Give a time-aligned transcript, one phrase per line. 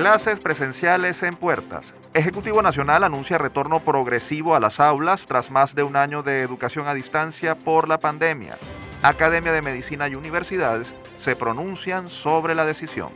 [0.00, 1.92] Clases presenciales en puertas.
[2.14, 6.88] Ejecutivo Nacional anuncia retorno progresivo a las aulas tras más de un año de educación
[6.88, 8.56] a distancia por la pandemia.
[9.02, 13.10] Academia de Medicina y universidades se pronuncian sobre la decisión.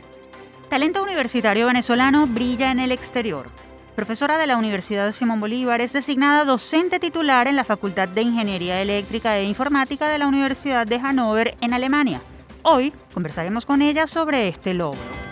[0.69, 3.47] Talento universitario venezolano brilla en el exterior.
[3.95, 8.79] Profesora de la Universidad Simón Bolívar, es designada docente titular en la Facultad de Ingeniería
[8.79, 12.21] Eléctrica e Informática de la Universidad de Hannover en Alemania.
[12.61, 15.24] Hoy conversaremos con ella sobre este logro.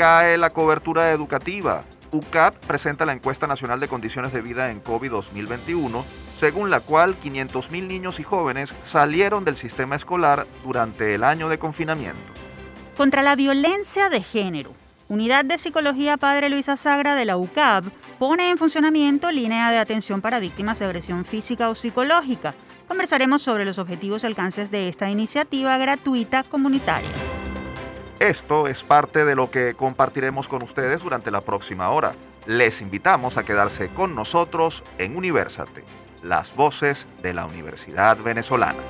[0.00, 1.84] Cae la cobertura educativa.
[2.10, 6.06] UCAP presenta la encuesta nacional de condiciones de vida en COVID 2021,
[6.38, 11.58] según la cual 500.000 niños y jóvenes salieron del sistema escolar durante el año de
[11.58, 12.18] confinamiento.
[12.96, 14.72] Contra la violencia de género.
[15.10, 17.84] Unidad de Psicología Padre Luisa Sagra de la UCAP
[18.18, 22.54] pone en funcionamiento línea de atención para víctimas de agresión física o psicológica.
[22.88, 27.10] Conversaremos sobre los objetivos y alcances de esta iniciativa gratuita comunitaria.
[28.20, 32.12] Esto es parte de lo que compartiremos con ustedes durante la próxima hora.
[32.44, 35.84] Les invitamos a quedarse con nosotros en Universate,
[36.22, 38.82] las voces de la Universidad Venezolana.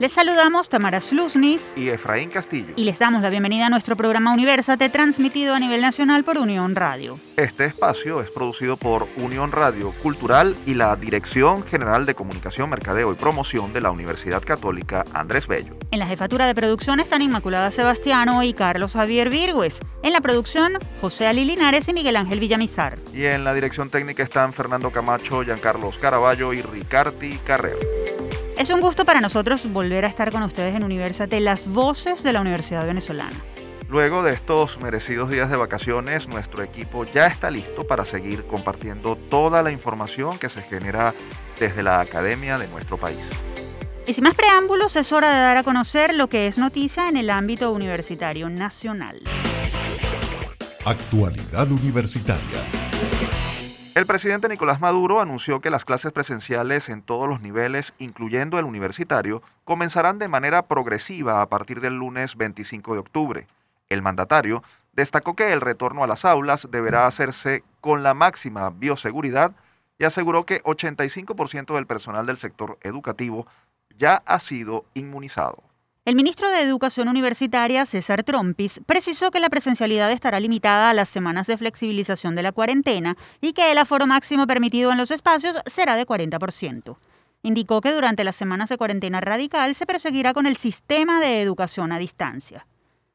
[0.00, 2.72] Les saludamos Tamara Sluznis y Efraín Castillo.
[2.74, 6.74] Y les damos la bienvenida a nuestro programa Universate, transmitido a nivel nacional por Unión
[6.74, 7.20] Radio.
[7.36, 13.12] Este espacio es producido por Unión Radio Cultural y la Dirección General de Comunicación, Mercadeo
[13.12, 15.76] y Promoción de la Universidad Católica Andrés Bello.
[15.90, 19.80] En la jefatura de producción están Inmaculada Sebastiano y Carlos Javier Virgües.
[20.02, 22.96] En la producción, José Ali Linares y Miguel Ángel Villamizar.
[23.12, 27.80] Y en la dirección técnica están Fernando Camacho, Giancarlos Caraballo y Ricardi Carrero.
[28.60, 32.34] Es un gusto para nosotros volver a estar con ustedes en Universate, las voces de
[32.34, 33.42] la Universidad Venezolana.
[33.88, 39.16] Luego de estos merecidos días de vacaciones, nuestro equipo ya está listo para seguir compartiendo
[39.16, 41.14] toda la información que se genera
[41.58, 43.16] desde la academia de nuestro país.
[44.06, 47.16] Y sin más preámbulos, es hora de dar a conocer lo que es noticia en
[47.16, 49.22] el ámbito universitario nacional.
[50.84, 52.89] Actualidad universitaria.
[53.96, 58.64] El presidente Nicolás Maduro anunció que las clases presenciales en todos los niveles, incluyendo el
[58.64, 63.46] universitario, comenzarán de manera progresiva a partir del lunes 25 de octubre.
[63.88, 64.62] El mandatario
[64.92, 69.56] destacó que el retorno a las aulas deberá hacerse con la máxima bioseguridad
[69.98, 73.48] y aseguró que 85% del personal del sector educativo
[73.98, 75.69] ya ha sido inmunizado.
[76.10, 81.08] El ministro de Educación Universitaria, César Trompis, precisó que la presencialidad estará limitada a las
[81.08, 85.60] semanas de flexibilización de la cuarentena y que el aforo máximo permitido en los espacios
[85.66, 86.96] será de 40%.
[87.44, 91.92] Indicó que durante las semanas de cuarentena radical se proseguirá con el sistema de educación
[91.92, 92.66] a distancia.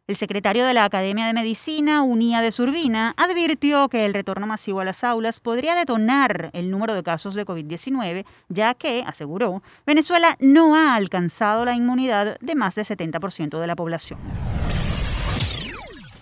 [0.08, 4.82] El secretario de la Academia de Medicina, Unía de Surbina, advirtió que el retorno masivo
[4.82, 10.38] a las aulas podría detonar el número de casos de COVID-19, ya que, aseguró, Venezuela
[10.40, 14.20] no ha alcanzado la inmunidad de más del 70% de la población.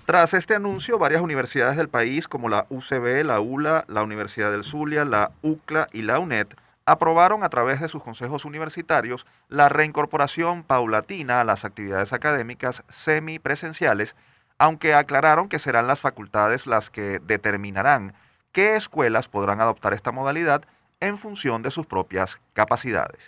[0.05, 4.63] Tras este anuncio, varias universidades del país, como la UCB, la ULA, la Universidad del
[4.63, 6.47] Zulia, la UCLA y la UNED,
[6.85, 14.15] aprobaron a través de sus consejos universitarios la reincorporación paulatina a las actividades académicas semipresenciales,
[14.57, 18.13] aunque aclararon que serán las facultades las que determinarán
[18.51, 20.63] qué escuelas podrán adoptar esta modalidad
[20.99, 23.21] en función de sus propias capacidades.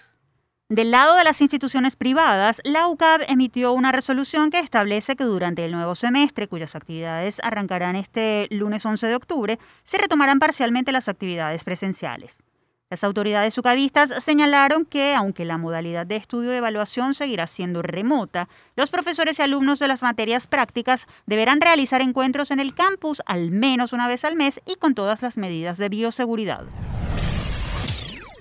[0.68, 5.64] Del lado de las instituciones privadas, la UCAB emitió una resolución que establece que durante
[5.64, 11.08] el nuevo semestre, cuyas actividades arrancarán este lunes 11 de octubre, se retomarán parcialmente las
[11.08, 12.44] actividades presenciales.
[12.92, 18.48] Las autoridades sucavistas señalaron que, aunque la modalidad de estudio de evaluación seguirá siendo remota,
[18.76, 23.50] los profesores y alumnos de las materias prácticas deberán realizar encuentros en el campus al
[23.50, 26.64] menos una vez al mes y con todas las medidas de bioseguridad.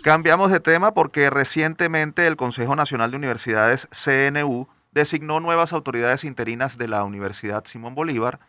[0.02, 6.76] Cambiamos de tema porque recientemente el Consejo Nacional de Universidades, CNU, designó nuevas autoridades interinas
[6.76, 8.40] de la Universidad Simón Bolívar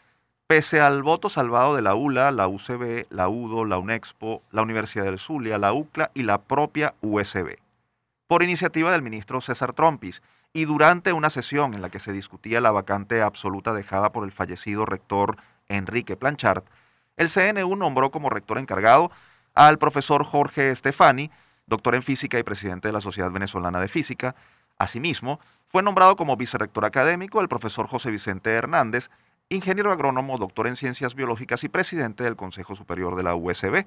[0.48, 5.06] Pese al voto salvado de la ULA, la UCB, la UDO, la UNEXPO, la Universidad
[5.06, 7.58] del Zulia, la UCLA y la propia USB.
[8.28, 10.22] Por iniciativa del ministro César Trompis
[10.54, 14.32] y durante una sesión en la que se discutía la vacante absoluta dejada por el
[14.32, 15.38] fallecido rector
[15.68, 16.64] Enrique Planchard,
[17.18, 19.10] el CNU nombró como rector encargado
[19.56, 21.32] al profesor Jorge Stefani,
[21.66, 24.36] doctor en física y presidente de la Sociedad Venezolana de Física.
[24.78, 25.40] Asimismo,
[25.70, 29.10] fue nombrado como vicerrector académico el profesor José Vicente Hernández,
[29.50, 33.86] ingeniero agrónomo, doctor en ciencias biológicas y presidente del Consejo Superior de la USB.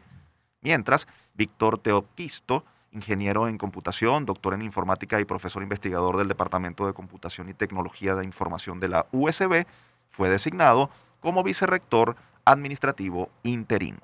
[0.60, 6.94] Mientras, Víctor Teoquisto, ingeniero en computación, doctor en informática y profesor investigador del Departamento de
[6.94, 9.66] Computación y Tecnología de Información de la USB,
[10.10, 10.90] fue designado
[11.20, 13.98] como vicerrector administrativo interino.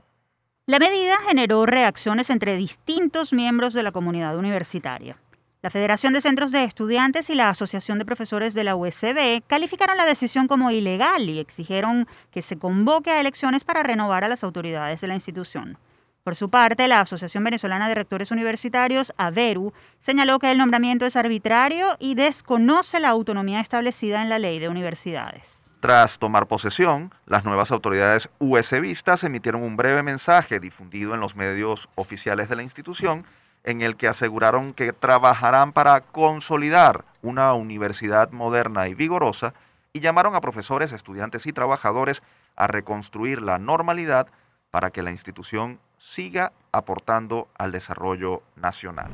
[0.66, 5.18] La medida generó reacciones entre distintos miembros de la comunidad universitaria.
[5.64, 9.96] La Federación de Centros de Estudiantes y la Asociación de Profesores de la USB calificaron
[9.96, 14.44] la decisión como ilegal y exigieron que se convoque a elecciones para renovar a las
[14.44, 15.78] autoridades de la institución.
[16.22, 19.72] Por su parte, la Asociación Venezolana de Rectores Universitarios, AVERU,
[20.02, 24.68] señaló que el nombramiento es arbitrario y desconoce la autonomía establecida en la ley de
[24.68, 25.70] universidades.
[25.80, 31.88] Tras tomar posesión, las nuevas autoridades USBistas emitieron un breve mensaje difundido en los medios
[31.94, 33.24] oficiales de la institución
[33.64, 39.54] en el que aseguraron que trabajarán para consolidar una universidad moderna y vigorosa
[39.92, 42.22] y llamaron a profesores, estudiantes y trabajadores
[42.56, 44.28] a reconstruir la normalidad
[44.70, 49.10] para que la institución siga aportando al desarrollo nacional.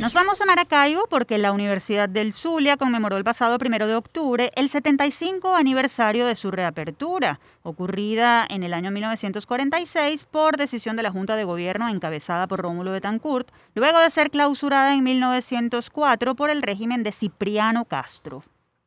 [0.00, 4.50] Nos vamos a Maracaibo porque la Universidad del Zulia conmemoró el pasado primero de octubre
[4.56, 11.10] el 75 aniversario de su reapertura, ocurrida en el año 1946 por decisión de la
[11.10, 16.62] Junta de Gobierno encabezada por Rómulo Betancourt, luego de ser clausurada en 1904 por el
[16.62, 18.42] régimen de Cipriano Castro.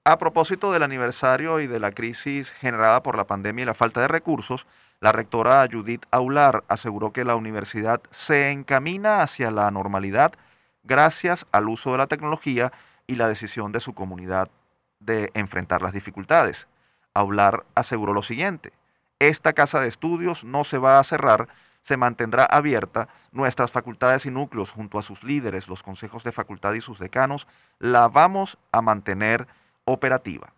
[0.05, 4.01] A propósito del aniversario y de la crisis generada por la pandemia y la falta
[4.01, 4.65] de recursos,
[4.99, 10.33] la rectora Judith Aular aseguró que la universidad se encamina hacia la normalidad
[10.83, 12.71] gracias al uso de la tecnología
[13.07, 14.49] y la decisión de su comunidad
[14.99, 16.67] de enfrentar las dificultades.
[17.13, 18.73] Aular aseguró lo siguiente,
[19.19, 21.47] esta casa de estudios no se va a cerrar,
[21.81, 26.73] se mantendrá abierta, nuestras facultades y núcleos junto a sus líderes, los consejos de facultad
[26.73, 27.47] y sus decanos,
[27.79, 29.47] la vamos a mantener
[29.85, 30.53] operativa.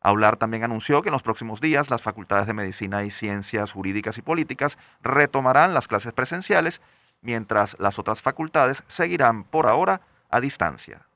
[0.00, 4.18] Aular también anunció que en los próximos días las facultades de Medicina y Ciencias Jurídicas
[4.18, 6.80] y Políticas retomarán las clases presenciales
[7.20, 11.06] mientras las otras facultades seguirán por ahora a distancia.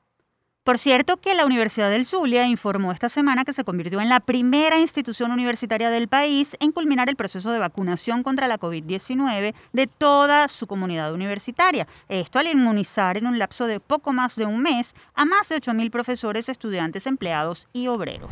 [0.63, 4.19] Por cierto que la Universidad del Zulia informó esta semana que se convirtió en la
[4.19, 9.87] primera institución universitaria del país en culminar el proceso de vacunación contra la COVID-19 de
[9.87, 11.87] toda su comunidad universitaria.
[12.09, 15.55] Esto al inmunizar en un lapso de poco más de un mes a más de
[15.55, 18.31] 8.000 profesores, estudiantes, empleados y obreros.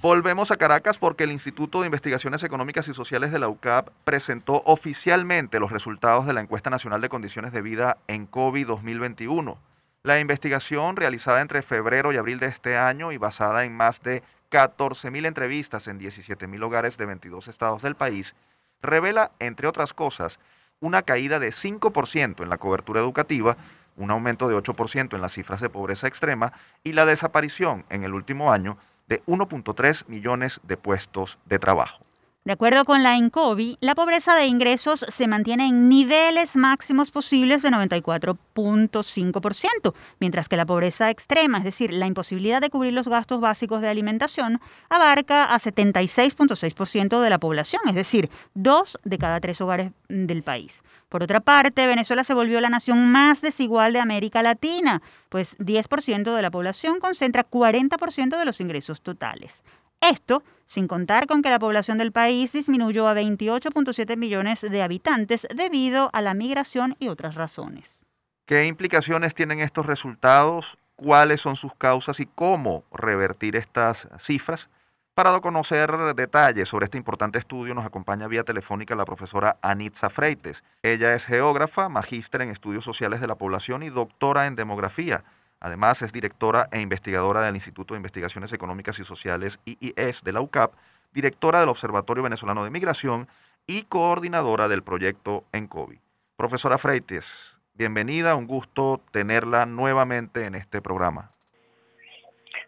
[0.00, 4.62] Volvemos a Caracas porque el Instituto de Investigaciones Económicas y Sociales de la UCAP presentó
[4.64, 9.58] oficialmente los resultados de la Encuesta Nacional de Condiciones de Vida en COVID 2021.
[10.04, 14.22] La investigación, realizada entre febrero y abril de este año y basada en más de
[14.52, 18.36] 14.000 entrevistas en 17.000 hogares de 22 estados del país,
[18.80, 20.38] revela, entre otras cosas,
[20.78, 23.56] una caída de 5% en la cobertura educativa,
[23.96, 26.52] un aumento de 8% en las cifras de pobreza extrema
[26.84, 28.78] y la desaparición en el último año
[29.08, 32.07] de 1.3 millones de puestos de trabajo.
[32.48, 37.60] De acuerdo con la INCOVI, la pobreza de ingresos se mantiene en niveles máximos posibles
[37.60, 43.42] de 94.5%, mientras que la pobreza extrema, es decir, la imposibilidad de cubrir los gastos
[43.42, 49.60] básicos de alimentación, abarca a 76.6% de la población, es decir, dos de cada tres
[49.60, 50.82] hogares del país.
[51.10, 56.34] Por otra parte, Venezuela se volvió la nación más desigual de América Latina, pues 10%
[56.34, 59.62] de la población concentra 40% de los ingresos totales.
[60.00, 65.46] Esto sin contar con que la población del país disminuyó a 28.7 millones de habitantes
[65.54, 68.06] debido a la migración y otras razones.
[68.44, 70.78] ¿Qué implicaciones tienen estos resultados?
[70.94, 74.68] ¿Cuáles son sus causas y cómo revertir estas cifras?
[75.14, 80.62] Para conocer detalles sobre este importante estudio nos acompaña vía telefónica la profesora Anitza Freites.
[80.82, 85.24] Ella es geógrafa, magíster en estudios sociales de la población y doctora en demografía.
[85.60, 90.40] Además, es directora e investigadora del Instituto de Investigaciones Económicas y Sociales, IIS, de la
[90.40, 90.72] UCAP,
[91.12, 93.28] directora del Observatorio Venezolano de Migración
[93.66, 96.00] y coordinadora del proyecto ENCOVI.
[96.36, 101.30] Profesora Freites, bienvenida, un gusto tenerla nuevamente en este programa.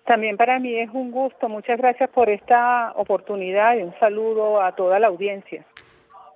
[0.04, 4.74] También para mí es un gusto, muchas gracias por esta oportunidad y un saludo a
[4.74, 5.64] toda la audiencia.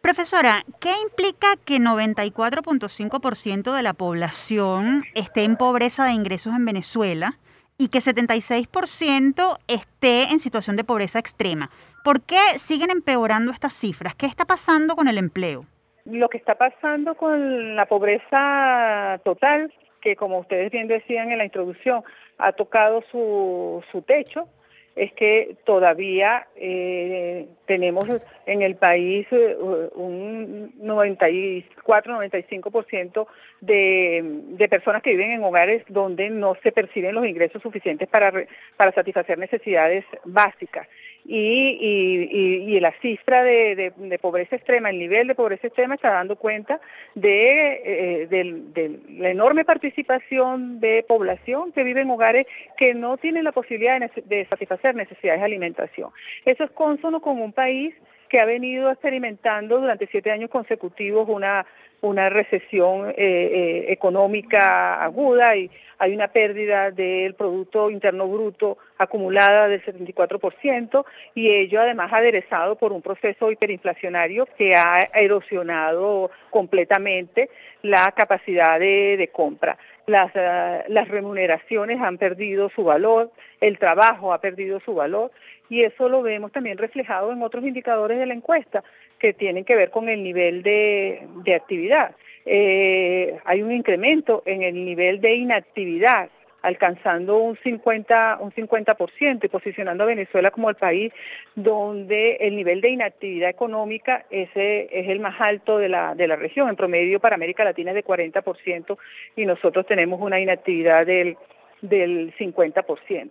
[0.04, 7.38] Profesora, ¿qué implica que 94.5% de la población esté en pobreza de ingresos en Venezuela
[7.78, 11.70] y que 76% esté en situación de pobreza extrema?
[12.04, 14.14] ¿Por qué siguen empeorando estas cifras?
[14.14, 15.62] ¿Qué está pasando con el empleo?
[16.04, 21.46] Lo que está pasando con la pobreza total, que como ustedes bien decían en la
[21.46, 22.04] introducción,
[22.36, 24.50] ha tocado su, su techo,
[24.96, 28.04] es que todavía eh, tenemos
[28.46, 29.54] en el país eh,
[29.94, 33.26] un 94-95%
[33.60, 38.32] de, de personas que viven en hogares donde no se perciben los ingresos suficientes para,
[38.76, 40.86] para satisfacer necesidades básicas
[41.24, 46.80] y, y, la cifra de, pobreza extrema, el nivel de pobreza extrema está dando cuenta
[47.14, 53.52] de, eh, la enorme participación de población que vive en hogares que no tienen la
[53.52, 56.10] posibilidad de, de satisfacer necesidades de alimentación.
[56.44, 57.94] Eso es consono con un país
[58.28, 61.64] que ha venido experimentando durante siete años consecutivos una,
[62.04, 69.68] una recesión eh, eh, económica aguda y hay una pérdida del Producto Interno Bruto acumulada
[69.68, 77.48] del 74% y ello además aderezado por un proceso hiperinflacionario que ha erosionado completamente
[77.82, 79.78] la capacidad de, compra.
[80.06, 83.30] Las, eh, las remuneraciones han perdido su valor,
[83.60, 85.30] el trabajo ha perdido su valor
[85.68, 88.84] y eso lo vemos también reflejado en otros indicadores de la encuesta
[89.18, 92.14] que tienen que ver con el nivel de, actividad.
[92.44, 96.28] Eh, hay un incremento en el nivel de inactividad
[96.64, 101.12] alcanzando un 50, un 50% y posicionando a Venezuela como el país
[101.54, 106.36] donde el nivel de inactividad económica ese es el más alto de la, de la
[106.36, 106.70] región.
[106.70, 108.96] En promedio para América Latina es de 40%
[109.36, 111.36] y nosotros tenemos una inactividad del,
[111.82, 113.30] del 50%.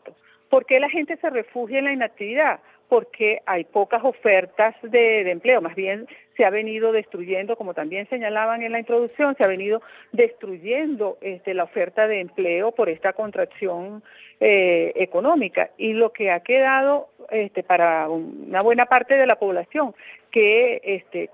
[0.54, 2.60] ¿Por qué la gente se refugia en la inactividad?
[2.88, 6.06] Porque hay pocas ofertas de, empleo, más bien
[6.38, 9.82] se ha venido destruyendo, como también señalaban en la introducción, se ha venido
[10.12, 14.04] destruyendo este, la oferta de empleo por esta contracción
[14.40, 15.72] eh, económica.
[15.76, 19.96] Y lo que ha quedado este, para una buena parte de la población
[20.30, 21.32] que, este,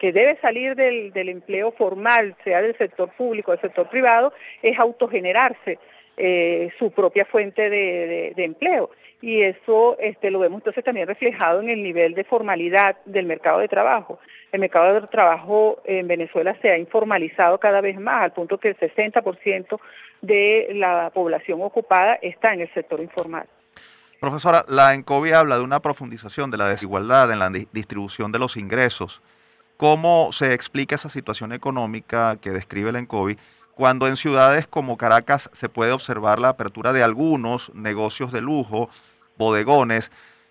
[0.00, 4.32] debe salir del, empleo formal, sea del sector público o del sector privado,
[4.62, 5.78] es autogenerarse
[6.16, 8.90] eh, su propia fuente de, empleo.
[9.20, 13.60] Y eso este, lo vemos entonces también reflejado en el nivel de formalidad del mercado
[13.60, 14.18] de trabajo.
[14.50, 18.68] El mercado de trabajo en Venezuela se ha informalizado cada vez más, al punto que
[18.68, 19.78] el 60%
[20.22, 23.46] de la población ocupada está en el sector informal.
[24.20, 28.56] Profesora, la ENCOVI habla de una profundización de la desigualdad en la distribución de los
[28.56, 29.20] ingresos.
[29.76, 33.36] ¿Cómo se explica esa situación económica que describe la ENCOVI
[33.74, 38.88] cuando en ciudades como Caracas se puede observar la apertura de algunos negocios de lujo,
[39.36, 40.10] bodegones,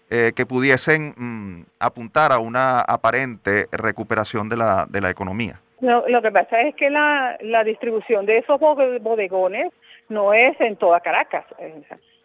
[0.09, 5.61] eh, que pudiesen mm, apuntar a una aparente recuperación de la, de la economía.
[5.79, 9.71] lo que pasa es que la, la, distribución de esos bodegones
[10.09, 11.45] no es en toda Caracas.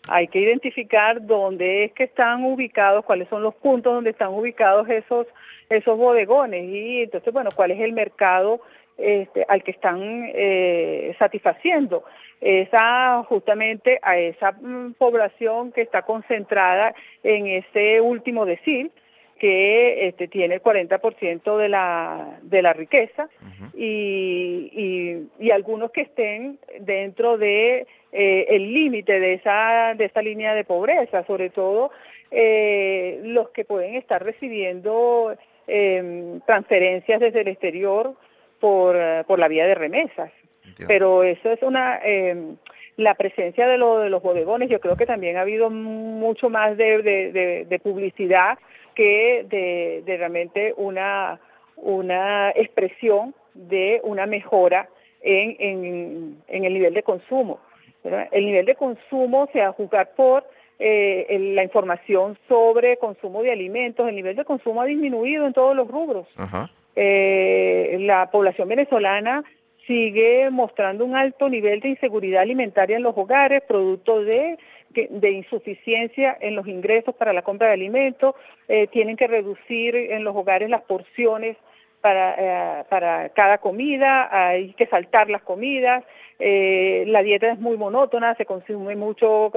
[0.09, 4.88] Hay que identificar dónde es que están ubicados, cuáles son los puntos donde están ubicados
[4.88, 5.29] esos,
[5.69, 8.61] esos bodegones y entonces, bueno, cuál es el mercado
[8.99, 12.05] este, al que están eh, satisfaciendo.
[12.41, 18.91] Esa justamente a esa mm, población que está concentrada en ese último decil
[19.38, 23.29] que este, tiene el 40% de la, de la riqueza
[23.75, 30.55] y, y, algunos que estén dentro de eh, el límite de esa, de esa línea
[30.55, 31.91] de pobreza, sobre todo
[32.31, 35.37] eh, los que pueden estar recibiendo
[35.67, 38.15] em, transferencias desde el exterior
[38.60, 38.96] por,
[39.26, 40.30] por la vía de remesas.
[40.86, 42.00] Pero eso es una...
[42.04, 42.56] Eh,
[42.96, 46.76] la presencia de, lo, de los bodegones, yo creo que también ha habido mucho más
[46.76, 48.58] de, publicidad
[48.94, 51.38] que de, realmente una,
[51.76, 54.88] una expresión de una mejora
[55.20, 55.56] en,
[56.48, 57.60] en, el nivel de consumo.
[58.30, 60.46] El nivel de consumo se va a juzgar por
[60.78, 65.76] eh, la información sobre consumo de alimentos, el nivel de consumo ha disminuido en todos
[65.76, 66.26] los rubros.
[66.36, 66.70] Ajá.
[66.99, 69.45] Eh, la población venezolana
[69.87, 74.57] sigue mostrando un alto nivel de inseguridad alimentaria en los hogares, producto de,
[75.31, 78.35] insuficiencia en los ingresos para la compra de alimentos,
[78.67, 81.59] eh, tienen que reducir en los hogares las porciones
[82.00, 86.03] para, eh, cada comida, hay que saltar las comidas,
[86.38, 89.50] la dieta es muy monótona, se consume mucho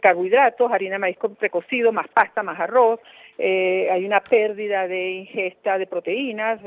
[0.00, 3.00] carbohidratos, harina de maíz precocido, más pasta, más arroz,
[3.38, 6.60] eh, hay una pérdida de ingesta de proteínas,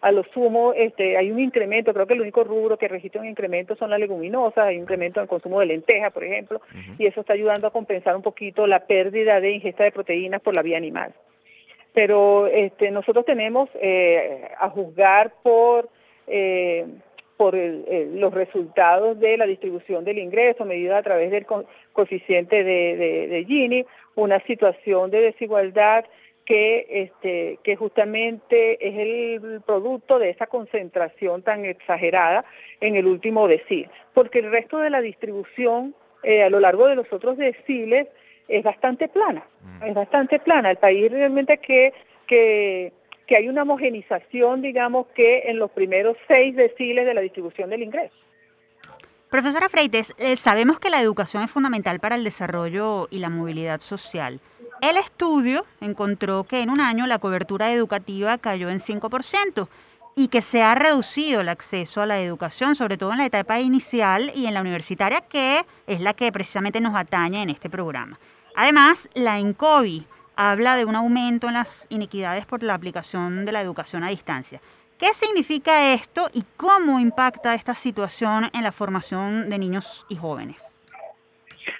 [0.00, 3.28] a lo sumo este, hay un incremento, creo que el único rubro que registra un
[3.28, 6.60] incremento son las leguminosas, hay un incremento en el consumo de lentejas, por ejemplo,
[6.98, 10.54] y eso está ayudando a compensar un poquito la pérdida de ingesta de proteínas por
[10.54, 11.14] la vía animal.
[11.92, 13.68] Pero este, nosotros tenemos,
[14.58, 15.88] a juzgar por
[17.36, 21.46] por los resultados de la distribución del ingreso medida a través del
[21.92, 26.04] coeficiente de, Gini, una situación de desigualdad
[26.44, 32.44] que, este, que justamente es el producto de esa concentración tan exagerada
[32.80, 36.96] en el último decil, porque el resto de la distribución eh, a lo largo de
[36.96, 38.08] los otros deciles
[38.48, 39.84] es bastante plana, mm.
[39.84, 40.70] es bastante plana.
[40.70, 41.92] El país realmente que,
[42.26, 42.92] que
[43.26, 47.82] que hay una homogenización, digamos, que en los primeros seis deciles de la distribución del
[47.82, 48.14] ingreso.
[49.30, 53.80] Profesora Freites, eh, sabemos que la educación es fundamental para el desarrollo y la movilidad
[53.80, 54.40] social.
[54.80, 59.68] El estudio encontró que en un año la cobertura educativa cayó en 5%
[60.14, 63.60] y que se ha reducido el acceso a la educación, sobre todo en la etapa
[63.60, 68.20] inicial y en la universitaria, que es la que precisamente nos atañe en este programa.
[68.54, 73.60] Además, la ENCOVI habla de un aumento en las inequidades por la aplicación de la
[73.60, 74.60] educación a distancia.
[74.98, 80.82] ¿Qué significa esto y cómo impacta esta situación en la formación de niños y jóvenes?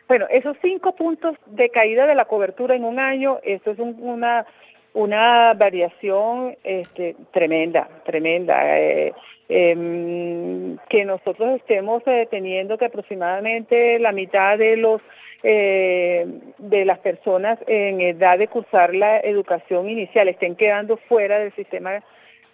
[0.08, 4.46] Bueno, esos cinco puntos de caída de la cobertura en un año, eso es una,
[4.92, 8.78] una variación este, tremenda, tremenda.
[8.78, 9.14] Eh,
[9.49, 15.00] em, que nosotros estemos eh, teniendo que aproximadamente la mitad de los
[15.44, 16.26] eh,
[16.58, 22.02] de las personas en edad de cursar la educación inicial estén quedando fuera del sistema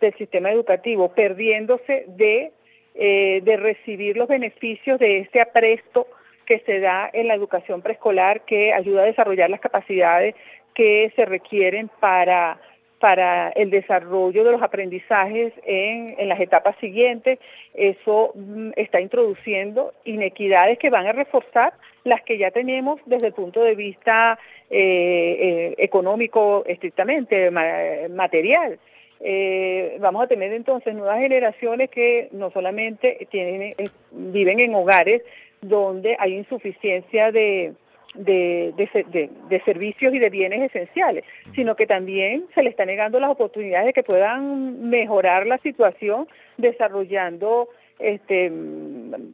[0.01, 2.53] del sistema educativo, perdiéndose de,
[2.95, 6.07] de recibir los beneficios de este apresto
[6.47, 10.35] que se da en la educación preescolar que ayuda a desarrollar las capacidades
[10.75, 12.59] que se requieren para,
[13.01, 17.39] para el desarrollo de los aprendizajes en, las etapas siguientes.
[17.75, 21.73] Eso mm, está introduciendo inequidades que van a reforzar
[22.05, 24.39] las que ya tenemos desde el punto de vista
[24.69, 28.79] eh, eh, económico estrictamente, material.
[29.23, 33.75] Eh, vamos a tener entonces nuevas generaciones que no solamente tienen,
[34.11, 35.23] viven en hogares
[35.63, 37.73] donde hay insuficiencia de,
[38.15, 41.25] de, servicios y de bienes esenciales,
[41.55, 46.29] sino que también se le está negando las oportunidades de que puedan mejorar la situación
[46.57, 48.51] desarrollando este,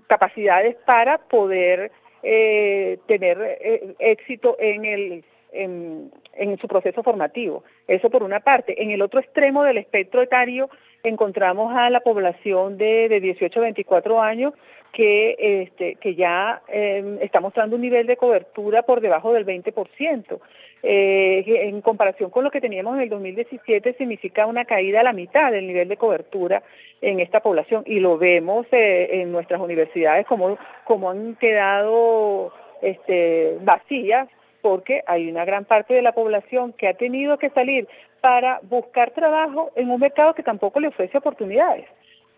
[0.07, 1.91] capacidades para poder
[2.23, 7.65] eh, tener eh, éxito en el en, en, su proceso formativo.
[7.89, 8.83] Eso por una parte.
[8.83, 10.69] En el otro extremo del espectro etario
[11.09, 14.53] encontramos a la población de, de 18 a 24 años
[14.97, 20.39] que, este, que ya em, está mostrando un nivel de cobertura por debajo del 20%.
[20.83, 25.13] Eh, en comparación con lo que teníamos en el 2017, significa una caída a la
[25.13, 26.63] mitad del nivel de cobertura
[27.03, 27.83] en esta población.
[27.85, 34.29] Y lo vemos eh, en nuestras universidades como, como han quedado este, vacías
[34.67, 37.87] porque hay una gran parte de la población que ha tenido que salir
[38.21, 41.85] para buscar trabajo en un mercado que tampoco le ofrece oportunidades.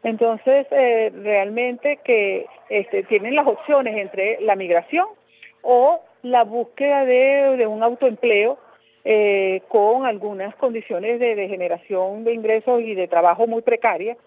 [0.03, 5.07] Entonces, eh, realmente que este, tienen las opciones entre la migración
[5.63, 8.59] o la búsqueda de, un autoempleo
[9.07, 14.19] eh, con algunas condiciones de, generación de ingresos y de trabajo muy precarias,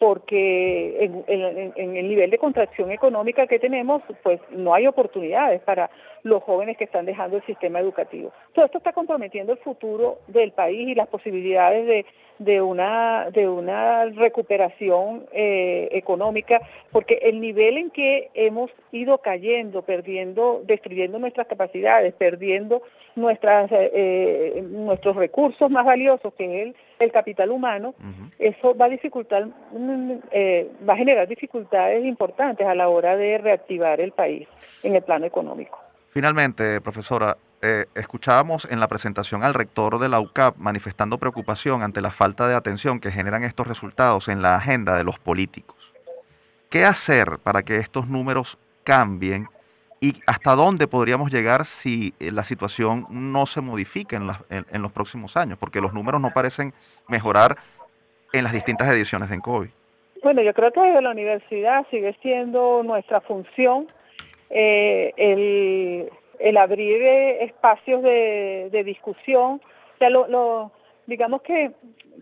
[0.00, 5.88] porque en, el nivel de contracción económica que tenemos, pues no hay oportunidades para
[6.24, 8.32] los jóvenes que están dejando el sistema educativo.
[8.54, 12.06] Todo esto está comprometiendo el futuro del país y las posibilidades de,
[12.38, 19.82] de una, de una recuperación eh, económica, porque el nivel en que hemos ido cayendo,
[19.82, 22.82] perdiendo, destruyendo nuestras capacidades, perdiendo
[23.16, 27.94] nuestras, eh, eh, nuestros recursos más valiosos, que es el, capital humano,
[28.38, 30.12] eso va a dificultar, mm,
[30.88, 34.48] va a generar dificultades importantes a la hora de reactivar el país
[34.82, 35.83] en el plano económico.
[36.14, 42.00] Finalmente, profesora, eh, escuchábamos en la presentación al rector de la UCAP manifestando preocupación ante
[42.00, 45.76] la falta de atención que generan estos resultados en la agenda de los políticos.
[46.70, 49.48] ¿Qué hacer para que estos números cambien
[50.00, 55.36] y hasta dónde podríamos llegar si eh, la situación no se modifica en, los próximos
[55.36, 55.58] años?
[55.58, 56.72] Porque los números no parecen
[57.08, 57.56] mejorar
[58.32, 59.70] en las distintas ediciones de COVID.
[60.22, 63.88] Bueno, yo creo que desde la universidad sigue siendo nuestra función
[64.54, 69.60] eh, el el abrir eh, espacios de, discusión.
[69.94, 70.72] O sea, lo,
[71.06, 71.70] digamos que,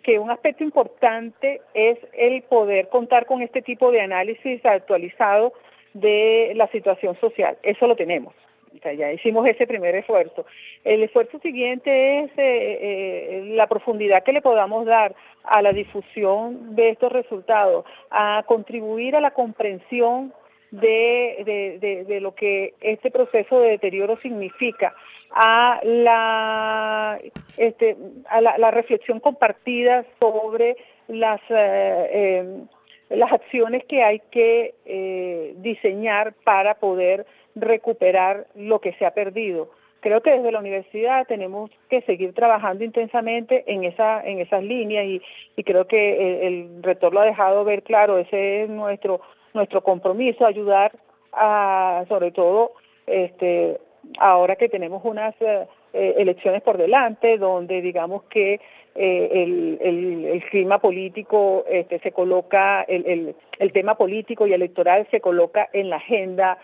[0.02, 5.52] que un aspecto importante es el poder contar con este tipo de análisis actualizado
[5.94, 7.58] de la situación social.
[7.62, 8.34] Eso lo tenemos.
[8.74, 10.46] O sea, ya hicimos ese primer esfuerzo.
[10.82, 15.14] El esfuerzo siguiente es eh, eh, la profundidad que le podamos dar
[15.44, 20.32] a la difusión de estos resultados, a contribuir a la comprensión
[20.72, 24.94] de, de, lo que este proceso de deterioro significa,
[25.30, 27.20] a la,
[27.56, 27.96] este,
[28.28, 30.76] a la, reflexión compartida sobre
[31.08, 32.66] las, eh, em,
[33.10, 39.70] las acciones que hay que eh, diseñar para poder recuperar lo que se ha perdido.
[40.00, 45.04] Creo que desde la universidad tenemos que seguir trabajando intensamente en, esa, en esas líneas
[45.04, 45.22] y,
[45.56, 49.20] y creo que el, el rector lo ha dejado ver claro, ese es nuestro
[49.54, 50.92] nuestro compromiso, ayudar
[51.32, 52.72] a, sobre todo,
[53.06, 53.78] este,
[54.18, 58.60] ahora que tenemos unas eh, eh, elecciones por delante, donde digamos que
[58.94, 65.20] eh, el, el, clima político este, se coloca, el, el, tema político y electoral se
[65.20, 66.58] coloca en la agenda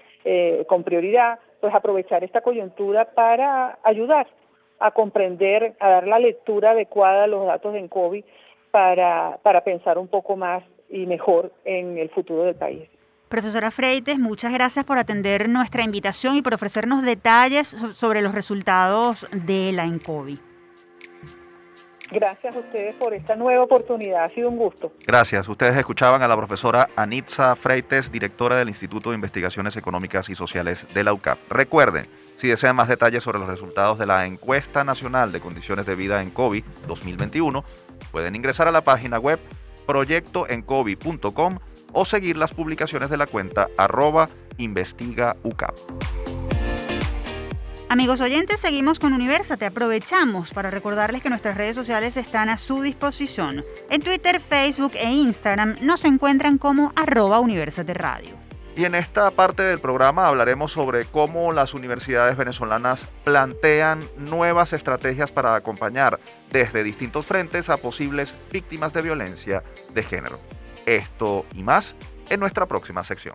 [0.67, 4.27] con prioridad, pues aprovechar esta coyuntura para ayudar
[4.79, 8.25] a comprender, a dar la lectura adecuada a los datos en COVID
[8.71, 12.89] para, para pensar un poco más y mejor en el futuro del país.
[13.29, 19.27] Profesora Freites, muchas gracias por atender nuestra invitación y por ofrecernos detalles sobre los resultados
[19.33, 20.41] de la ENCOVI.
[22.11, 24.93] Gracias a ustedes por esta nueva oportunidad, ha sido un gusto.
[25.07, 25.47] Gracias.
[25.47, 30.87] Ustedes escuchaban a la profesora Anitza Freites, directora del Instituto de Investigaciones Económicas y Sociales
[30.95, 31.39] de la UCAP.
[31.51, 35.95] Recuerden, si desean más detalles sobre los resultados de la encuesta nacional de condiciones de
[35.97, 37.63] vida en COVID 2021,
[38.11, 39.39] pueden ingresar a la página web
[39.89, 41.59] proyectoencovi.com
[41.93, 45.75] o seguir las publicaciones de la cuenta arroba investigaucap.
[47.89, 49.65] Amigos oyentes, seguimos con Universate.
[49.65, 53.65] Aprovechamos para recordarles que nuestras redes sociales están a su disposición.
[53.89, 58.48] En Twitter, Facebook e Instagram nos encuentran como arroba Universate Radio.
[58.79, 65.33] Y en esta parte del programa hablaremos sobre cómo las universidades venezolanas plantean nuevas estrategias
[65.33, 66.21] para acompañar
[66.53, 70.39] desde distintos frentes a posibles víctimas de violencia de género.
[70.87, 71.97] Esto y más
[72.31, 73.35] en nuestra próxima sección.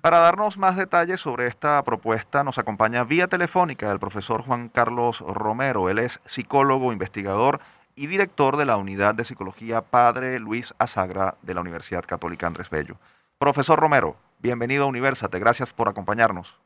[0.00, 5.20] Para darnos más detalles sobre esta propuesta nos acompaña vía telefónica el profesor Juan Carlos
[5.20, 5.90] Romero.
[5.90, 7.60] Él es psicólogo, investigador
[7.96, 12.70] y director de la Unidad de Psicología Padre Luis Azagra de la Universidad Católica Andrés
[12.70, 12.96] Bello.
[13.38, 15.38] Profesor Romero, bienvenido a Universate.
[15.38, 16.58] Gracias por acompañarnos.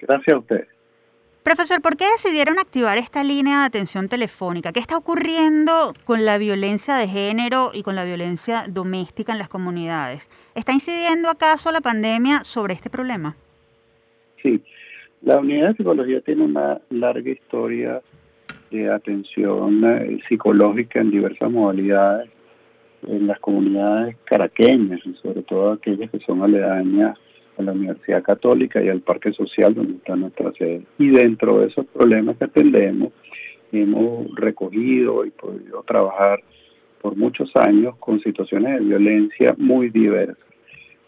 [0.00, 0.73] Gracias a usted.
[1.44, 4.72] Profesor, ¿por qué decidieron activar esta línea de atención telefónica?
[4.72, 9.50] ¿Qué está ocurriendo con la violencia de género y con la violencia doméstica en las
[9.50, 10.30] comunidades?
[10.54, 13.36] ¿Está incidiendo acaso la pandemia sobre este problema?
[14.42, 14.62] Sí,
[15.20, 18.00] la unidad de psicología tiene una larga historia
[18.70, 22.30] de atención eh, psicológica en diversas modalidades
[23.06, 27.18] en las comunidades caraqueñas sobre todo aquellas que son aledañas
[27.56, 30.82] a la Universidad Católica y al Parque Social donde está nuestra sede.
[30.98, 33.12] Y dentro de esos problemas que atendemos,
[33.72, 36.42] hemos recogido y podido trabajar
[37.00, 40.38] por muchos años con situaciones de violencia muy diversas.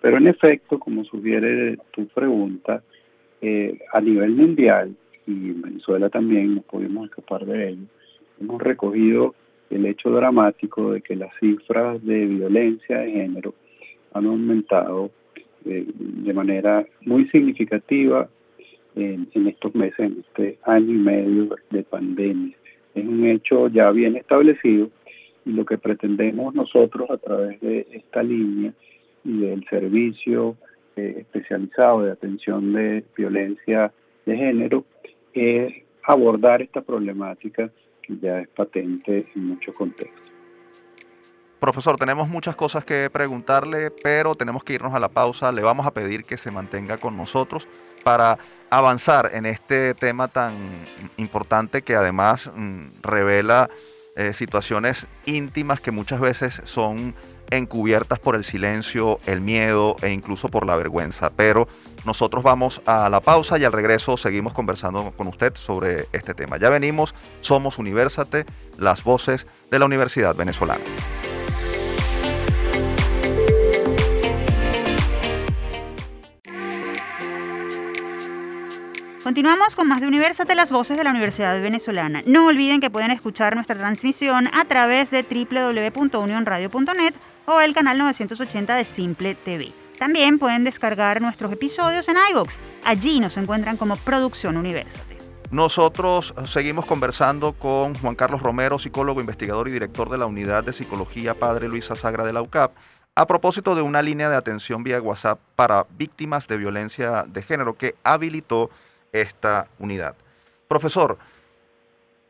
[0.00, 2.82] Pero en efecto, como sugiere tu pregunta,
[3.40, 4.94] eh, a nivel mundial,
[5.26, 7.86] y en Venezuela también no pudimos escapar de ello,
[8.40, 9.34] hemos recogido
[9.70, 13.54] el hecho dramático de que las cifras de violencia de género
[14.12, 15.10] han aumentado
[15.66, 18.28] de manera muy significativa
[18.94, 22.56] en, estos meses, en este año y medio de pandemia.
[22.94, 24.90] Es un hecho ya bien establecido
[25.44, 28.72] y lo que pretendemos nosotros a través de esta línea
[29.24, 30.56] y del servicio
[30.96, 33.92] eh, especializado de atención de violencia
[34.24, 34.84] de género
[35.34, 40.32] es abordar esta problemática que ya es patente en muchos contextos.
[41.60, 45.52] Profesor, tenemos muchas cosas que preguntarle, pero tenemos que irnos a la pausa.
[45.52, 47.66] Le vamos a pedir que se mantenga con nosotros
[48.04, 48.38] para
[48.68, 50.70] avanzar en este tema tan
[51.16, 53.70] importante que además mm, revela
[54.16, 57.14] eh, situaciones íntimas que muchas veces son
[57.50, 61.30] encubiertas por el silencio, el miedo e incluso por la vergüenza.
[61.30, 61.68] Pero
[62.04, 66.58] nosotros vamos a la pausa y al regreso seguimos conversando con usted sobre este tema.
[66.58, 68.44] Ya venimos, somos Universate,
[68.78, 70.84] las voces de la Universidad Venezolana.
[79.26, 82.20] Continuamos con más de Universate, las voces de la Universidad Venezolana.
[82.26, 87.12] No olviden que pueden escuchar nuestra transmisión a través de www.unionradio.net
[87.46, 89.72] o el canal 980 de Simple TV.
[89.98, 92.54] También pueden descargar nuestros episodios en iVoox.
[92.84, 95.18] Allí nos encuentran como Producción Universate.
[95.50, 100.70] Nosotros seguimos conversando con Juan Carlos Romero, psicólogo, investigador y director de la Unidad de
[100.70, 102.76] Psicología Padre Luisa Sagra de la UCAP,
[103.16, 107.76] a propósito de una línea de atención vía WhatsApp para víctimas de violencia de género
[107.76, 108.70] que habilitó
[109.20, 110.14] esta unidad.
[110.68, 111.18] Profesor,